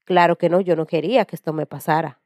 Claro 0.04 0.36
que 0.38 0.48
no, 0.48 0.60
yo 0.60 0.76
no 0.76 0.86
quería 0.86 1.24
que 1.24 1.34
esto 1.34 1.52
me 1.52 1.66
pasara. 1.66 2.20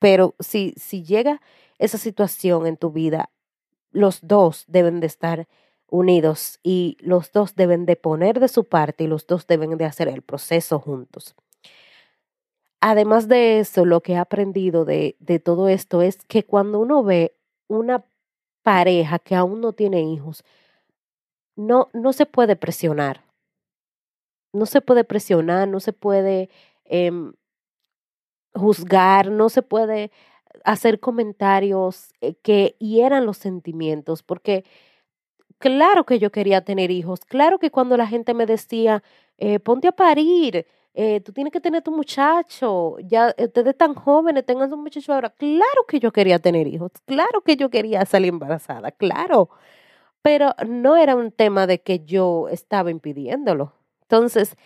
Pero 0.00 0.34
si, 0.40 0.74
si 0.76 1.04
llega 1.04 1.40
esa 1.78 1.98
situación 1.98 2.66
en 2.66 2.76
tu 2.76 2.90
vida, 2.90 3.30
los 3.92 4.26
dos 4.26 4.64
deben 4.66 5.00
de 5.00 5.06
estar 5.06 5.46
unidos 5.90 6.58
y 6.62 6.96
los 7.00 7.32
dos 7.32 7.54
deben 7.54 7.86
de 7.86 7.96
poner 7.96 8.40
de 8.40 8.48
su 8.48 8.64
parte 8.64 9.04
y 9.04 9.06
los 9.06 9.26
dos 9.26 9.46
deben 9.46 9.76
de 9.76 9.84
hacer 9.84 10.08
el 10.08 10.22
proceso 10.22 10.80
juntos. 10.80 11.34
Además 12.80 13.28
de 13.28 13.58
eso, 13.58 13.84
lo 13.84 14.00
que 14.02 14.12
he 14.12 14.16
aprendido 14.16 14.84
de, 14.84 15.16
de 15.18 15.40
todo 15.40 15.68
esto 15.68 16.02
es 16.02 16.18
que 16.26 16.44
cuando 16.44 16.78
uno 16.78 17.02
ve 17.02 17.34
una 17.68 18.04
pareja 18.62 19.18
que 19.18 19.34
aún 19.34 19.60
no 19.60 19.72
tiene 19.72 20.02
hijos, 20.02 20.44
no, 21.56 21.88
no 21.92 22.12
se 22.12 22.24
puede 22.24 22.56
presionar. 22.56 23.24
No 24.52 24.64
se 24.64 24.80
puede 24.80 25.04
presionar, 25.04 25.68
no 25.68 25.80
se 25.80 25.92
puede 25.92 26.48
em, 26.84 27.32
juzgar, 28.54 29.30
no 29.30 29.48
se 29.48 29.62
puede 29.62 30.10
hacer 30.64 31.00
comentarios 31.00 32.12
eh, 32.20 32.34
que 32.42 32.76
hieran 32.78 33.26
los 33.26 33.38
sentimientos, 33.38 34.22
porque 34.22 34.64
claro 35.58 36.04
que 36.06 36.18
yo 36.18 36.32
quería 36.32 36.64
tener 36.64 36.90
hijos, 36.90 37.20
claro 37.24 37.58
que 37.58 37.70
cuando 37.70 37.96
la 37.96 38.06
gente 38.06 38.34
me 38.34 38.46
decía, 38.46 39.02
eh, 39.38 39.60
ponte 39.60 39.88
a 39.88 39.92
parir, 39.92 40.66
eh, 41.00 41.20
tú 41.20 41.32
tienes 41.32 41.52
que 41.52 41.60
tener 41.60 41.80
tu 41.80 41.92
muchacho, 41.92 42.96
ya 42.98 43.32
ustedes 43.38 43.76
tan 43.76 43.94
jóvenes, 43.94 44.44
tengan 44.44 44.72
un 44.72 44.82
muchacho 44.82 45.14
ahora, 45.14 45.30
claro 45.30 45.84
que 45.86 46.00
yo 46.00 46.10
quería 46.10 46.40
tener 46.40 46.66
hijos, 46.66 46.90
claro 47.06 47.40
que 47.42 47.54
yo 47.54 47.70
quería 47.70 48.04
salir 48.04 48.30
embarazada, 48.30 48.90
claro, 48.90 49.48
pero 50.22 50.56
no 50.66 50.96
era 50.96 51.14
un 51.14 51.30
tema 51.30 51.68
de 51.68 51.80
que 51.82 52.00
yo 52.04 52.48
estaba 52.48 52.90
impidiéndolo. 52.90 53.74
Entonces, 54.02 54.56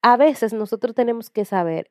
a 0.00 0.16
veces 0.16 0.52
nosotros 0.52 0.94
tenemos 0.94 1.28
que 1.28 1.44
saber 1.44 1.90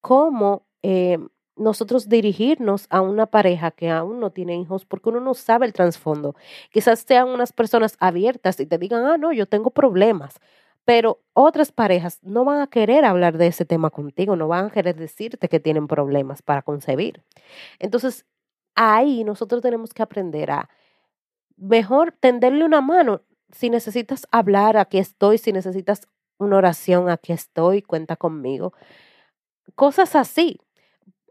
cómo 0.00 0.68
eh, 0.84 1.18
nosotros 1.56 2.08
dirigirnos 2.08 2.86
a 2.88 3.00
una 3.00 3.26
pareja 3.26 3.72
que 3.72 3.90
aún 3.90 4.20
no 4.20 4.30
tiene 4.30 4.56
hijos 4.60 4.84
porque 4.86 5.08
uno 5.08 5.18
no 5.18 5.34
sabe 5.34 5.66
el 5.66 5.72
trasfondo. 5.72 6.36
Quizás 6.70 7.00
sean 7.00 7.28
unas 7.30 7.52
personas 7.52 7.96
abiertas 7.98 8.60
y 8.60 8.66
te 8.66 8.78
digan, 8.78 9.04
ah, 9.06 9.16
no, 9.18 9.32
yo 9.32 9.46
tengo 9.46 9.70
problemas. 9.70 10.38
Pero 10.84 11.20
otras 11.32 11.70
parejas 11.72 12.18
no 12.22 12.44
van 12.44 12.60
a 12.60 12.66
querer 12.66 13.04
hablar 13.04 13.38
de 13.38 13.46
ese 13.46 13.64
tema 13.64 13.90
contigo, 13.90 14.34
no 14.36 14.48
van 14.48 14.66
a 14.66 14.70
querer 14.70 14.96
decirte 14.96 15.48
que 15.48 15.60
tienen 15.60 15.86
problemas 15.86 16.42
para 16.42 16.62
concebir. 16.62 17.22
Entonces, 17.78 18.26
ahí 18.74 19.24
nosotros 19.24 19.62
tenemos 19.62 19.92
que 19.94 20.02
aprender 20.02 20.50
a 20.50 20.68
mejor 21.56 22.12
tenderle 22.12 22.64
una 22.64 22.80
mano. 22.80 23.22
Si 23.52 23.70
necesitas 23.70 24.26
hablar, 24.30 24.76
aquí 24.76 24.98
estoy. 24.98 25.38
Si 25.38 25.52
necesitas 25.52 26.02
una 26.38 26.56
oración, 26.56 27.08
aquí 27.08 27.32
estoy, 27.32 27.82
cuenta 27.82 28.16
conmigo. 28.16 28.72
Cosas 29.74 30.16
así. 30.16 30.58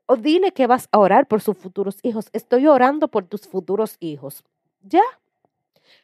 O 0.05 0.15
dile 0.15 0.51
que 0.53 0.67
vas 0.67 0.88
a 0.91 1.00
orar 1.00 1.27
por 1.27 1.41
sus 1.41 1.58
futuros 1.58 2.00
hijos. 2.03 2.29
Estoy 2.34 2.67
orando 2.67 3.08
por 3.10 3.25
tus 3.25 3.48
futuros 3.48 3.98
hijos. 4.00 4.43
Ya. 4.81 5.03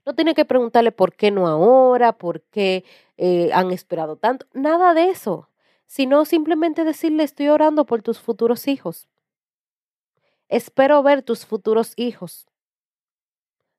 No 0.05 0.15
tiene 0.15 0.33
que 0.33 0.45
preguntarle 0.45 0.91
por 0.91 1.13
qué 1.13 1.31
no 1.31 1.47
ahora, 1.47 2.13
por 2.17 2.41
qué 2.41 2.85
eh, 3.17 3.51
han 3.53 3.71
esperado 3.71 4.15
tanto. 4.15 4.45
Nada 4.53 4.93
de 4.93 5.09
eso. 5.09 5.49
Sino 5.85 6.25
simplemente 6.25 6.83
decirle 6.83 7.23
estoy 7.23 7.47
orando 7.49 7.85
por 7.85 8.01
tus 8.01 8.19
futuros 8.19 8.67
hijos. 8.67 9.07
Espero 10.49 11.01
ver 11.03 11.21
tus 11.23 11.45
futuros 11.45 11.93
hijos. 11.95 12.47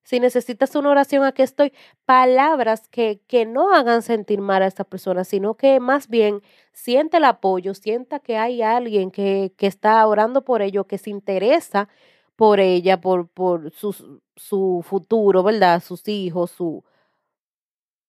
Si 0.08 0.20
necesitas 0.20 0.74
una 0.74 0.88
oración, 0.90 1.24
aquí 1.24 1.42
estoy. 1.42 1.74
Palabras 2.06 2.88
que, 2.88 3.20
que 3.26 3.44
no 3.44 3.74
hagan 3.74 4.00
sentir 4.00 4.40
mal 4.40 4.62
a 4.62 4.66
esta 4.66 4.84
persona, 4.84 5.22
sino 5.22 5.54
que 5.54 5.80
más 5.80 6.08
bien 6.08 6.40
siente 6.72 7.18
el 7.18 7.24
apoyo, 7.24 7.74
sienta 7.74 8.18
que 8.18 8.38
hay 8.38 8.62
alguien 8.62 9.10
que, 9.10 9.52
que 9.58 9.66
está 9.66 10.06
orando 10.06 10.46
por 10.46 10.62
ello, 10.62 10.86
que 10.86 10.96
se 10.96 11.10
interesa 11.10 11.90
por 12.38 12.60
ella, 12.60 13.00
por, 13.00 13.26
por 13.28 13.72
su, 13.72 14.20
su 14.36 14.84
futuro, 14.86 15.42
¿verdad? 15.42 15.82
Sus 15.82 16.06
hijos, 16.06 16.52
su, 16.52 16.84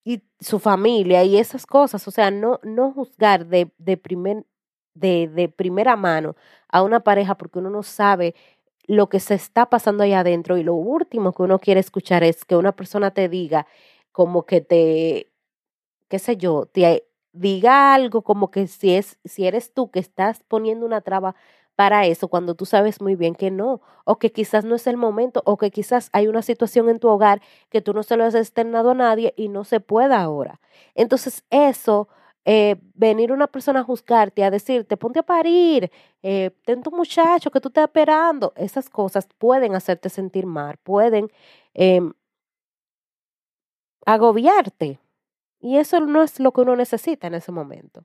y 0.04 0.22
su 0.40 0.60
familia 0.60 1.24
y 1.24 1.38
esas 1.38 1.66
cosas. 1.66 2.08
O 2.08 2.12
sea, 2.12 2.30
no, 2.30 2.60
no 2.64 2.92
juzgar 2.94 3.48
de, 3.48 3.72
de, 3.80 3.98
primer, 3.98 4.46
de, 4.94 5.28
de 5.28 5.50
primera 5.50 5.96
mano 5.96 6.36
a 6.70 6.84
una 6.84 7.00
pareja 7.02 7.36
porque 7.38 7.58
uno 7.60 7.72
no 7.72 7.82
sabe 7.82 8.36
lo 8.86 9.10
que 9.10 9.20
se 9.20 9.34
está 9.36 9.68
pasando 9.68 10.04
ahí 10.04 10.14
adentro 10.14 10.58
y 10.58 10.64
lo 10.64 10.76
último 10.76 11.34
que 11.34 11.44
uno 11.44 11.58
quiere 11.60 11.80
escuchar 11.80 12.24
es 12.24 12.46
que 12.46 12.56
una 12.56 12.76
persona 12.76 13.12
te 13.12 13.30
diga 13.30 13.66
como 14.12 14.46
que 14.46 14.62
te, 14.62 15.32
qué 16.10 16.20
sé 16.20 16.38
yo, 16.38 16.66
te 16.68 17.06
diga 17.34 17.94
algo 17.94 18.24
como 18.24 18.52
que 18.52 18.68
si 18.68 18.96
es 18.96 19.20
si 19.26 19.48
eres 19.48 19.74
tú 19.74 19.92
que 19.92 20.00
estás 20.00 20.44
poniendo 20.48 20.86
una 20.86 21.02
traba 21.02 21.36
para 21.80 22.06
eso 22.06 22.28
cuando 22.28 22.56
tú 22.56 22.66
sabes 22.66 23.00
muy 23.00 23.16
bien 23.16 23.34
que 23.36 23.52
no, 23.52 23.80
o 24.04 24.20
que 24.20 24.34
quizás 24.34 24.66
no 24.66 24.76
es 24.76 24.86
el 24.86 24.98
momento, 24.98 25.42
o 25.46 25.56
que 25.56 25.72
quizás 25.72 26.10
hay 26.12 26.28
una 26.28 26.42
situación 26.42 26.90
en 26.90 27.00
tu 27.00 27.08
hogar 27.08 27.42
que 27.70 27.80
tú 27.82 27.94
no 27.94 28.04
se 28.04 28.18
lo 28.18 28.26
has 28.26 28.36
externado 28.36 28.90
a 28.92 28.96
nadie 28.96 29.34
y 29.38 29.48
no 29.48 29.64
se 29.64 29.80
pueda 29.80 30.22
ahora. 30.22 30.60
Entonces 30.94 31.46
eso 31.50 32.10
eh, 32.44 32.76
venir 32.96 33.32
una 33.32 33.48
persona 33.48 33.80
a 33.80 33.84
juzgarte, 33.86 34.44
a 34.44 34.52
decirte, 34.52 34.98
ponte 34.98 35.20
a 35.20 35.24
parir, 35.24 35.90
eh, 36.22 36.52
ten 36.66 36.84
tu 36.84 36.92
muchacho 36.92 37.50
que 37.50 37.62
tú 37.62 37.70
estás 37.70 37.86
esperando, 37.86 38.52
esas 38.58 38.90
cosas 38.90 39.30
pueden 39.38 39.74
hacerte 39.74 40.10
sentir 40.10 40.46
mal, 40.46 40.76
pueden 40.84 41.32
em, 41.74 42.12
agobiarte. 44.06 45.00
Y 45.62 45.78
eso 45.78 46.02
no 46.02 46.24
es 46.24 46.40
lo 46.42 46.52
que 46.52 46.62
uno 46.62 46.76
necesita 46.76 47.28
en 47.28 47.36
ese 47.36 47.54
momento. 47.54 48.04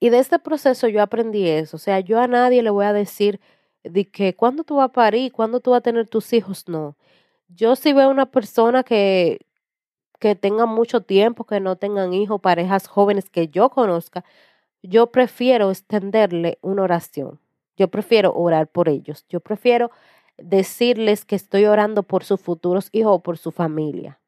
Y 0.00 0.10
de 0.10 0.18
este 0.18 0.38
proceso 0.38 0.88
yo 0.88 1.02
aprendí 1.02 1.48
eso. 1.48 1.76
O 1.76 1.80
sea, 1.80 2.00
yo 2.00 2.20
a 2.20 2.28
nadie 2.28 2.62
le 2.62 2.70
voy 2.70 2.86
a 2.86 2.92
decir 2.92 3.40
de 3.84 4.08
que 4.10 4.34
cuándo 4.34 4.64
tú 4.64 4.76
vas 4.76 4.86
a 4.86 4.92
parir, 4.92 5.32
cuándo 5.32 5.60
tú 5.60 5.72
vas 5.72 5.78
a 5.78 5.82
tener 5.82 6.08
tus 6.08 6.32
hijos, 6.32 6.68
no. 6.68 6.96
Yo 7.48 7.76
si 7.76 7.92
veo 7.92 8.10
una 8.10 8.26
persona 8.26 8.82
que, 8.84 9.40
que 10.18 10.34
tengan 10.34 10.68
mucho 10.68 11.02
tiempo, 11.02 11.44
que 11.44 11.60
no 11.60 11.76
tengan 11.76 12.12
hijos, 12.14 12.40
parejas 12.40 12.86
jóvenes 12.88 13.30
que 13.30 13.48
yo 13.48 13.70
conozca, 13.70 14.24
yo 14.82 15.10
prefiero 15.10 15.70
extenderle 15.70 16.58
una 16.62 16.82
oración. 16.82 17.40
Yo 17.76 17.88
prefiero 17.88 18.32
orar 18.34 18.68
por 18.68 18.88
ellos. 18.88 19.24
Yo 19.28 19.40
prefiero 19.40 19.90
decirles 20.36 21.24
que 21.24 21.36
estoy 21.36 21.66
orando 21.66 22.02
por 22.02 22.24
sus 22.24 22.40
futuros 22.40 22.88
hijos 22.92 23.16
o 23.16 23.22
por 23.22 23.38
su 23.38 23.50
familia. 23.50 24.20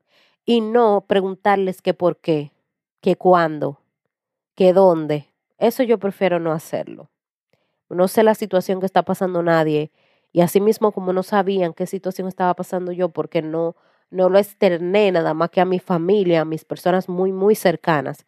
Y 0.45 0.61
no 0.61 1.05
preguntarles 1.07 1.83
que 1.83 1.95
por 1.95 2.17
qué, 2.19 2.53
que 3.01 3.17
cuándo, 3.17 3.81
que 4.55 4.73
dónde. 4.73 5.30
Eso 5.61 5.85
yo 5.85 5.99
prefiero 6.01 6.41
no 6.41 6.53
hacerlo. 6.53 7.11
No 7.91 8.09
sé 8.09 8.23
la 8.25 8.35
situación 8.35 8.81
que 8.81 8.87
está 8.87 9.05
pasando 9.05 9.43
nadie. 9.43 9.93
Y 10.33 10.43
así 10.43 10.61
mismo 10.61 10.93
como 10.93 11.13
no 11.13 11.23
sabían 11.23 11.75
qué 11.75 11.87
situación 11.87 12.29
estaba 12.29 12.55
pasando 12.55 12.93
yo, 12.93 13.11
porque 13.11 13.43
no 13.43 13.77
no 14.11 14.29
lo 14.29 14.39
externé 14.39 15.13
nada 15.13 15.35
más 15.35 15.51
que 15.51 15.61
a 15.61 15.65
mi 15.65 15.79
familia, 15.79 16.43
a 16.43 16.45
mis 16.45 16.65
personas 16.65 17.09
muy, 17.09 17.33
muy 17.33 17.55
cercanas. 17.55 18.27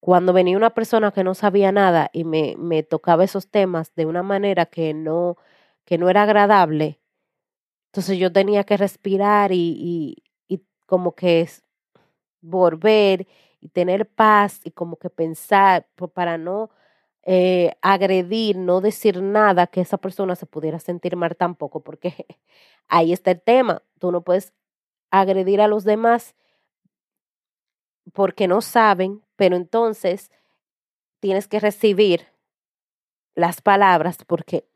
Cuando 0.00 0.32
venía 0.34 0.56
una 0.56 0.74
persona 0.74 1.12
que 1.12 1.24
no 1.24 1.34
sabía 1.34 1.72
nada 1.72 2.10
y 2.12 2.24
me, 2.24 2.54
me 2.58 2.82
tocaba 2.82 3.24
esos 3.24 3.48
temas 3.50 3.94
de 3.94 4.04
una 4.06 4.22
manera 4.22 4.66
que 4.66 4.92
no, 4.92 5.38
que 5.86 5.96
no 5.96 6.10
era 6.10 6.24
agradable, 6.24 7.00
entonces 7.86 8.18
yo 8.18 8.32
tenía 8.32 8.64
que 8.64 8.76
respirar 8.76 9.52
y, 9.52 9.76
y, 9.78 10.24
y 10.48 10.62
como 10.86 11.14
que 11.14 11.48
volver 12.42 13.26
y 13.64 13.70
tener 13.70 14.06
paz 14.06 14.60
y 14.64 14.72
como 14.72 14.96
que 14.96 15.08
pensar 15.08 15.88
para 16.12 16.36
no 16.36 16.68
eh, 17.22 17.74
agredir, 17.80 18.58
no 18.58 18.82
decir 18.82 19.22
nada 19.22 19.66
que 19.66 19.80
esa 19.80 19.96
persona 19.96 20.36
se 20.36 20.44
pudiera 20.44 20.78
sentir 20.78 21.16
mal 21.16 21.34
tampoco, 21.34 21.80
porque 21.80 22.26
ahí 22.88 23.14
está 23.14 23.30
el 23.30 23.40
tema. 23.40 23.82
Tú 23.98 24.12
no 24.12 24.20
puedes 24.20 24.52
agredir 25.10 25.62
a 25.62 25.66
los 25.66 25.84
demás 25.84 26.34
porque 28.12 28.48
no 28.48 28.60
saben, 28.60 29.22
pero 29.34 29.56
entonces 29.56 30.30
tienes 31.20 31.48
que 31.48 31.58
recibir 31.58 32.26
las 33.34 33.62
palabras 33.62 34.18
porque 34.26 34.68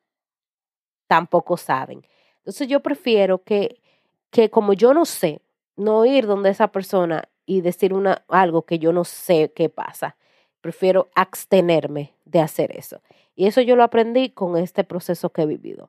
tampoco 1.08 1.58
saben. 1.58 2.06
Entonces 2.38 2.68
yo 2.68 2.80
prefiero 2.80 3.44
que, 3.44 3.82
que 4.30 4.48
como 4.48 4.72
yo 4.72 4.94
no 4.94 5.04
sé, 5.04 5.42
no 5.76 6.06
ir 6.06 6.26
donde 6.26 6.48
esa 6.48 6.68
persona 6.68 7.28
y 7.48 7.62
decir 7.62 7.94
una, 7.94 8.24
algo 8.28 8.62
que 8.62 8.78
yo 8.78 8.92
no 8.92 9.04
sé 9.04 9.52
qué 9.56 9.70
pasa. 9.70 10.16
Prefiero 10.60 11.08
abstenerme 11.14 12.12
de 12.26 12.40
hacer 12.40 12.76
eso. 12.76 13.00
Y 13.34 13.46
eso 13.46 13.62
yo 13.62 13.74
lo 13.74 13.84
aprendí 13.84 14.28
con 14.28 14.58
este 14.58 14.84
proceso 14.84 15.30
que 15.30 15.42
he 15.42 15.46
vivido. 15.46 15.88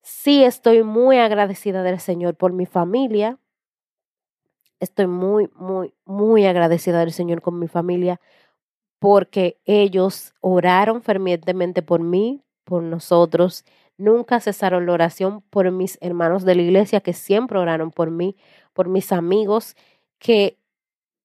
Sí 0.00 0.42
estoy 0.42 0.82
muy 0.84 1.18
agradecida 1.18 1.82
del 1.82 2.00
Señor 2.00 2.34
por 2.34 2.54
mi 2.54 2.64
familia. 2.64 3.38
Estoy 4.80 5.06
muy, 5.06 5.50
muy, 5.54 5.92
muy 6.06 6.46
agradecida 6.46 7.00
del 7.00 7.12
Señor 7.12 7.42
con 7.42 7.58
mi 7.58 7.68
familia 7.68 8.18
porque 8.98 9.58
ellos 9.66 10.32
oraron 10.40 11.02
fervientemente 11.02 11.82
por 11.82 12.00
mí, 12.00 12.42
por 12.64 12.82
nosotros. 12.82 13.66
Nunca 13.98 14.40
cesaron 14.40 14.86
la 14.86 14.92
oración 14.92 15.42
por 15.50 15.70
mis 15.70 15.98
hermanos 16.00 16.44
de 16.46 16.54
la 16.54 16.62
iglesia 16.62 17.02
que 17.02 17.12
siempre 17.12 17.58
oraron 17.58 17.90
por 17.90 18.10
mí, 18.10 18.34
por 18.72 18.88
mis 18.88 19.12
amigos 19.12 19.76
que 20.22 20.56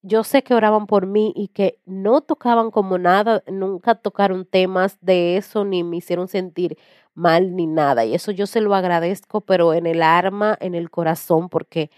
yo 0.01 0.23
sé 0.23 0.43
que 0.43 0.55
oraban 0.55 0.87
por 0.87 1.05
mí 1.05 1.33
y 1.35 1.49
que 1.49 1.79
no 1.85 2.21
tocaban 2.21 2.71
como 2.71 2.97
nada, 2.97 3.43
nunca 3.47 3.95
tocaron 3.95 4.45
temas 4.45 4.97
de 5.01 5.37
eso 5.37 5.65
ni 5.65 5.83
me 5.83 5.97
hicieron 5.97 6.27
sentir 6.27 6.77
mal 7.13 7.55
ni 7.55 7.67
nada. 7.67 8.05
Y 8.05 8.15
eso 8.15 8.31
yo 8.31 8.47
se 8.47 8.59
lo 8.59 8.73
agradezco, 8.73 9.41
pero 9.41 9.73
en 9.75 9.85
el 9.85 10.01
alma, 10.01 10.57
en 10.61 10.73
el 10.75 10.89
corazón, 10.89 11.49
porque 11.49 11.91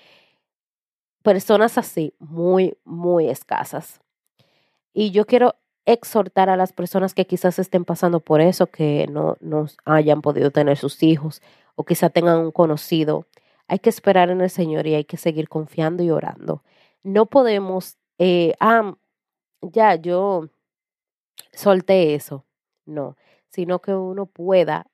personas 1.24 1.78
así, 1.78 2.14
muy, 2.20 2.78
muy 2.84 3.30
escasas. 3.30 4.02
Y 4.94 5.12
yo 5.12 5.26
quiero 5.26 5.56
exhortar 5.86 6.50
a 6.50 6.58
las 6.58 6.74
personas 6.74 7.14
que 7.14 7.26
quizás 7.26 7.60
estén 7.60 7.86
pasando 7.86 8.20
por 8.20 8.42
eso, 8.42 8.68
que 8.68 9.08
no, 9.10 9.38
no 9.40 9.68
hayan 9.86 10.22
podido 10.22 10.52
tener 10.52 10.78
sus 10.78 11.02
hijos 11.04 11.42
o 11.76 11.86
quizá 11.86 12.10
tengan 12.10 12.40
un 12.40 12.52
conocido. 12.52 13.26
Hay 13.68 13.80
que 13.80 13.90
esperar 13.90 14.30
en 14.32 14.42
el 14.42 14.50
Señor 14.50 14.88
y 14.88 14.96
hay 14.96 15.06
que 15.06 15.18
seguir 15.18 15.48
confiando 15.48 16.04
y 16.04 16.12
orando. 16.12 16.64
No 17.04 17.28
podemos, 17.28 17.98
eh, 18.18 18.54
ah, 18.60 18.96
ya 19.62 19.96
yo 19.96 20.50
solté 21.54 22.16
eso. 22.16 22.46
No, 22.86 23.18
sino 23.50 23.80
que 23.82 23.94
uno 23.94 24.26
pueda 24.26 24.88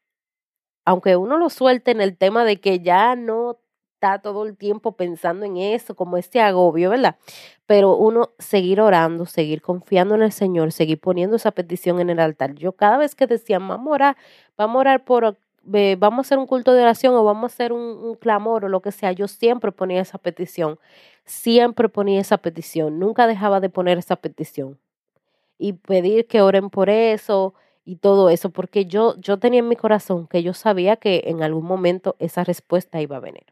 aunque 0.86 1.16
uno 1.16 1.38
lo 1.38 1.50
suelte 1.50 1.92
en 1.92 2.02
el 2.02 2.16
tema 2.18 2.46
de 2.46 2.58
que 2.62 2.80
ya 2.80 3.16
no 3.16 3.60
está 3.96 4.20
todo 4.20 4.46
el 4.46 4.56
tiempo 4.56 4.96
pensando 4.96 5.46
en 5.46 5.58
eso, 5.58 5.96
como 5.96 6.18
este 6.18 6.40
agobio, 6.42 6.92
¿verdad? 6.92 7.18
Pero 7.66 7.96
uno 7.96 8.32
seguir 8.38 8.80
orando, 8.82 9.26
seguir 9.26 9.62
confiando 9.62 10.16
en 10.16 10.22
el 10.22 10.32
Señor, 10.32 10.72
seguir 10.72 11.00
poniendo 11.00 11.38
esa 11.38 11.52
petición 11.52 12.00
en 12.00 12.12
el 12.12 12.20
altar. 12.20 12.54
Yo 12.54 12.74
cada 12.74 12.98
vez 12.98 13.16
que 13.16 13.26
decía, 13.28 13.58
vamos 13.60 13.88
a 13.88 13.96
orar, 13.96 14.18
vamos 14.58 14.76
a 14.78 14.80
orar 14.80 15.06
por, 15.06 15.38
vamos 15.64 16.20
a 16.20 16.22
hacer 16.28 16.38
un 16.38 16.46
culto 16.46 16.74
de 16.74 16.82
oración 16.84 17.16
o 17.16 17.24
vamos 17.24 17.52
a 17.52 17.54
hacer 17.54 17.74
un 17.74 18.16
clamor 18.16 18.66
o 18.66 18.70
lo 18.70 18.82
que 18.82 18.92
sea, 18.92 19.12
yo 19.12 19.28
siempre 19.28 19.72
ponía 19.72 20.02
esa 20.02 20.20
petición, 20.20 20.78
siempre 21.26 21.90
ponía 21.90 22.22
esa 22.22 22.38
petición, 22.38 23.00
nunca 23.00 23.28
dejaba 23.28 23.60
de 23.60 23.70
poner 23.70 23.98
esa 23.98 24.16
petición 24.18 24.80
y 25.58 25.74
pedir 25.74 26.28
que 26.28 26.42
oren 26.42 26.70
por 26.70 26.90
eso, 26.90 27.54
y 27.86 27.98
todo 27.98 28.30
eso, 28.30 28.50
porque 28.50 28.86
yo, 28.86 29.16
yo 29.18 29.38
tenía 29.38 29.60
en 29.60 29.70
mi 29.70 29.76
corazón 29.76 30.28
que 30.28 30.42
yo 30.44 30.54
sabía 30.54 30.98
que 30.98 31.24
en 31.28 31.44
algún 31.44 31.66
momento 31.66 32.16
esa 32.20 32.44
respuesta 32.44 33.00
iba 33.00 33.18
a 33.18 33.20
venir. 33.20 33.46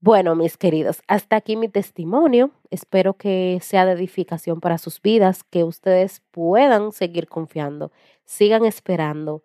Bueno, 0.00 0.34
mis 0.36 0.56
queridos, 0.58 1.00
hasta 1.06 1.36
aquí 1.36 1.56
mi 1.56 1.68
testimonio. 1.68 2.50
Espero 2.70 3.14
que 3.14 3.58
sea 3.62 3.86
de 3.86 3.92
edificación 3.92 4.60
para 4.60 4.76
sus 4.78 5.00
vidas, 5.00 5.44
que 5.44 5.64
ustedes 5.64 6.22
puedan 6.32 6.92
seguir 6.92 7.28
confiando, 7.28 7.92
sigan 8.24 8.64
esperando. 8.66 9.42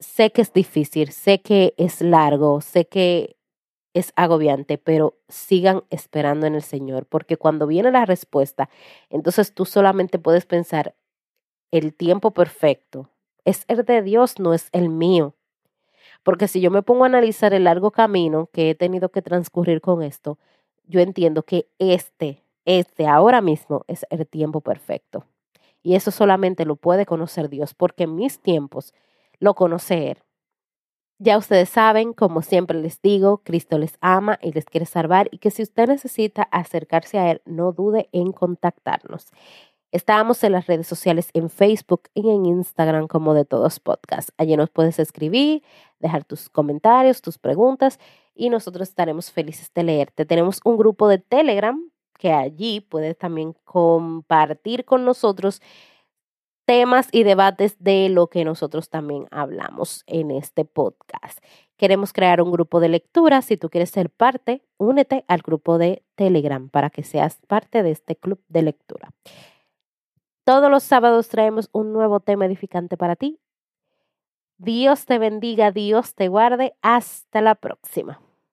Sé 0.00 0.30
que 0.32 0.42
es 0.42 0.52
difícil, 0.52 1.12
sé 1.12 1.40
que 1.42 1.74
es 1.76 2.00
largo, 2.00 2.60
sé 2.60 2.86
que 2.86 3.36
es 3.94 4.12
agobiante, 4.16 4.78
pero 4.78 5.16
sigan 5.28 5.84
esperando 5.90 6.46
en 6.46 6.54
el 6.54 6.62
Señor, 6.62 7.06
porque 7.06 7.36
cuando 7.36 7.66
viene 7.66 7.90
la 7.90 8.04
respuesta, 8.04 8.68
entonces 9.10 9.54
tú 9.54 9.64
solamente 9.64 10.18
puedes 10.18 10.46
pensar, 10.46 10.94
el 11.70 11.94
tiempo 11.94 12.32
perfecto 12.32 13.10
es 13.44 13.64
el 13.68 13.84
de 13.84 14.02
Dios, 14.02 14.38
no 14.38 14.54
es 14.54 14.68
el 14.72 14.88
mío. 14.88 15.34
Porque 16.22 16.48
si 16.48 16.60
yo 16.60 16.70
me 16.70 16.82
pongo 16.82 17.04
a 17.04 17.06
analizar 17.06 17.54
el 17.54 17.64
largo 17.64 17.90
camino 17.90 18.50
que 18.52 18.70
he 18.70 18.74
tenido 18.74 19.10
que 19.10 19.22
transcurrir 19.22 19.80
con 19.80 20.02
esto, 20.02 20.38
yo 20.84 21.00
entiendo 21.00 21.42
que 21.42 21.68
este, 21.78 22.42
este 22.64 23.06
ahora 23.06 23.40
mismo 23.40 23.84
es 23.88 24.04
el 24.10 24.26
tiempo 24.26 24.60
perfecto. 24.60 25.24
Y 25.82 25.94
eso 25.94 26.10
solamente 26.10 26.64
lo 26.66 26.76
puede 26.76 27.06
conocer 27.06 27.48
Dios, 27.48 27.72
porque 27.74 28.06
mis 28.06 28.40
tiempos 28.40 28.92
lo 29.38 29.54
conoce 29.54 30.10
Él. 30.10 30.18
Ya 31.20 31.36
ustedes 31.36 31.68
saben, 31.68 32.12
como 32.12 32.42
siempre 32.42 32.80
les 32.80 33.02
digo, 33.02 33.38
Cristo 33.38 33.76
les 33.76 33.98
ama 34.00 34.38
y 34.40 34.52
les 34.52 34.66
quiere 34.66 34.86
salvar 34.86 35.28
y 35.32 35.38
que 35.38 35.50
si 35.50 35.62
usted 35.64 35.88
necesita 35.88 36.44
acercarse 36.44 37.18
a 37.18 37.32
Él, 37.32 37.42
no 37.44 37.72
dude 37.72 38.08
en 38.12 38.30
contactarnos. 38.30 39.26
Estábamos 39.90 40.44
en 40.44 40.52
las 40.52 40.68
redes 40.68 40.86
sociales 40.86 41.30
en 41.32 41.50
Facebook 41.50 42.02
y 42.14 42.30
en 42.30 42.46
Instagram 42.46 43.08
como 43.08 43.34
de 43.34 43.44
todos 43.44 43.80
podcasts. 43.80 44.32
Allí 44.36 44.56
nos 44.56 44.70
puedes 44.70 45.00
escribir, 45.00 45.64
dejar 45.98 46.24
tus 46.24 46.48
comentarios, 46.48 47.20
tus 47.20 47.38
preguntas 47.38 47.98
y 48.36 48.48
nosotros 48.48 48.88
estaremos 48.88 49.32
felices 49.32 49.72
de 49.74 49.82
leerte. 49.82 50.24
Tenemos 50.24 50.60
un 50.64 50.76
grupo 50.76 51.08
de 51.08 51.18
Telegram 51.18 51.82
que 52.16 52.32
allí 52.32 52.80
puedes 52.80 53.18
también 53.18 53.56
compartir 53.64 54.84
con 54.84 55.04
nosotros 55.04 55.62
temas 56.68 57.08
y 57.12 57.22
debates 57.22 57.82
de 57.82 58.10
lo 58.10 58.26
que 58.26 58.44
nosotros 58.44 58.90
también 58.90 59.26
hablamos 59.30 60.04
en 60.06 60.30
este 60.30 60.66
podcast. 60.66 61.42
Queremos 61.78 62.12
crear 62.12 62.42
un 62.42 62.52
grupo 62.52 62.78
de 62.78 62.90
lectura. 62.90 63.40
Si 63.40 63.56
tú 63.56 63.70
quieres 63.70 63.88
ser 63.88 64.10
parte, 64.10 64.62
únete 64.76 65.24
al 65.28 65.40
grupo 65.40 65.78
de 65.78 66.02
Telegram 66.14 66.68
para 66.68 66.90
que 66.90 67.04
seas 67.04 67.38
parte 67.46 67.82
de 67.82 67.92
este 67.92 68.16
club 68.16 68.42
de 68.48 68.60
lectura. 68.60 69.08
Todos 70.44 70.70
los 70.70 70.82
sábados 70.82 71.28
traemos 71.28 71.70
un 71.72 71.94
nuevo 71.94 72.20
tema 72.20 72.44
edificante 72.44 72.98
para 72.98 73.16
ti. 73.16 73.40
Dios 74.58 75.06
te 75.06 75.18
bendiga, 75.18 75.70
Dios 75.72 76.14
te 76.14 76.28
guarde. 76.28 76.74
Hasta 76.82 77.40
la 77.40 77.54
próxima. 77.54 78.20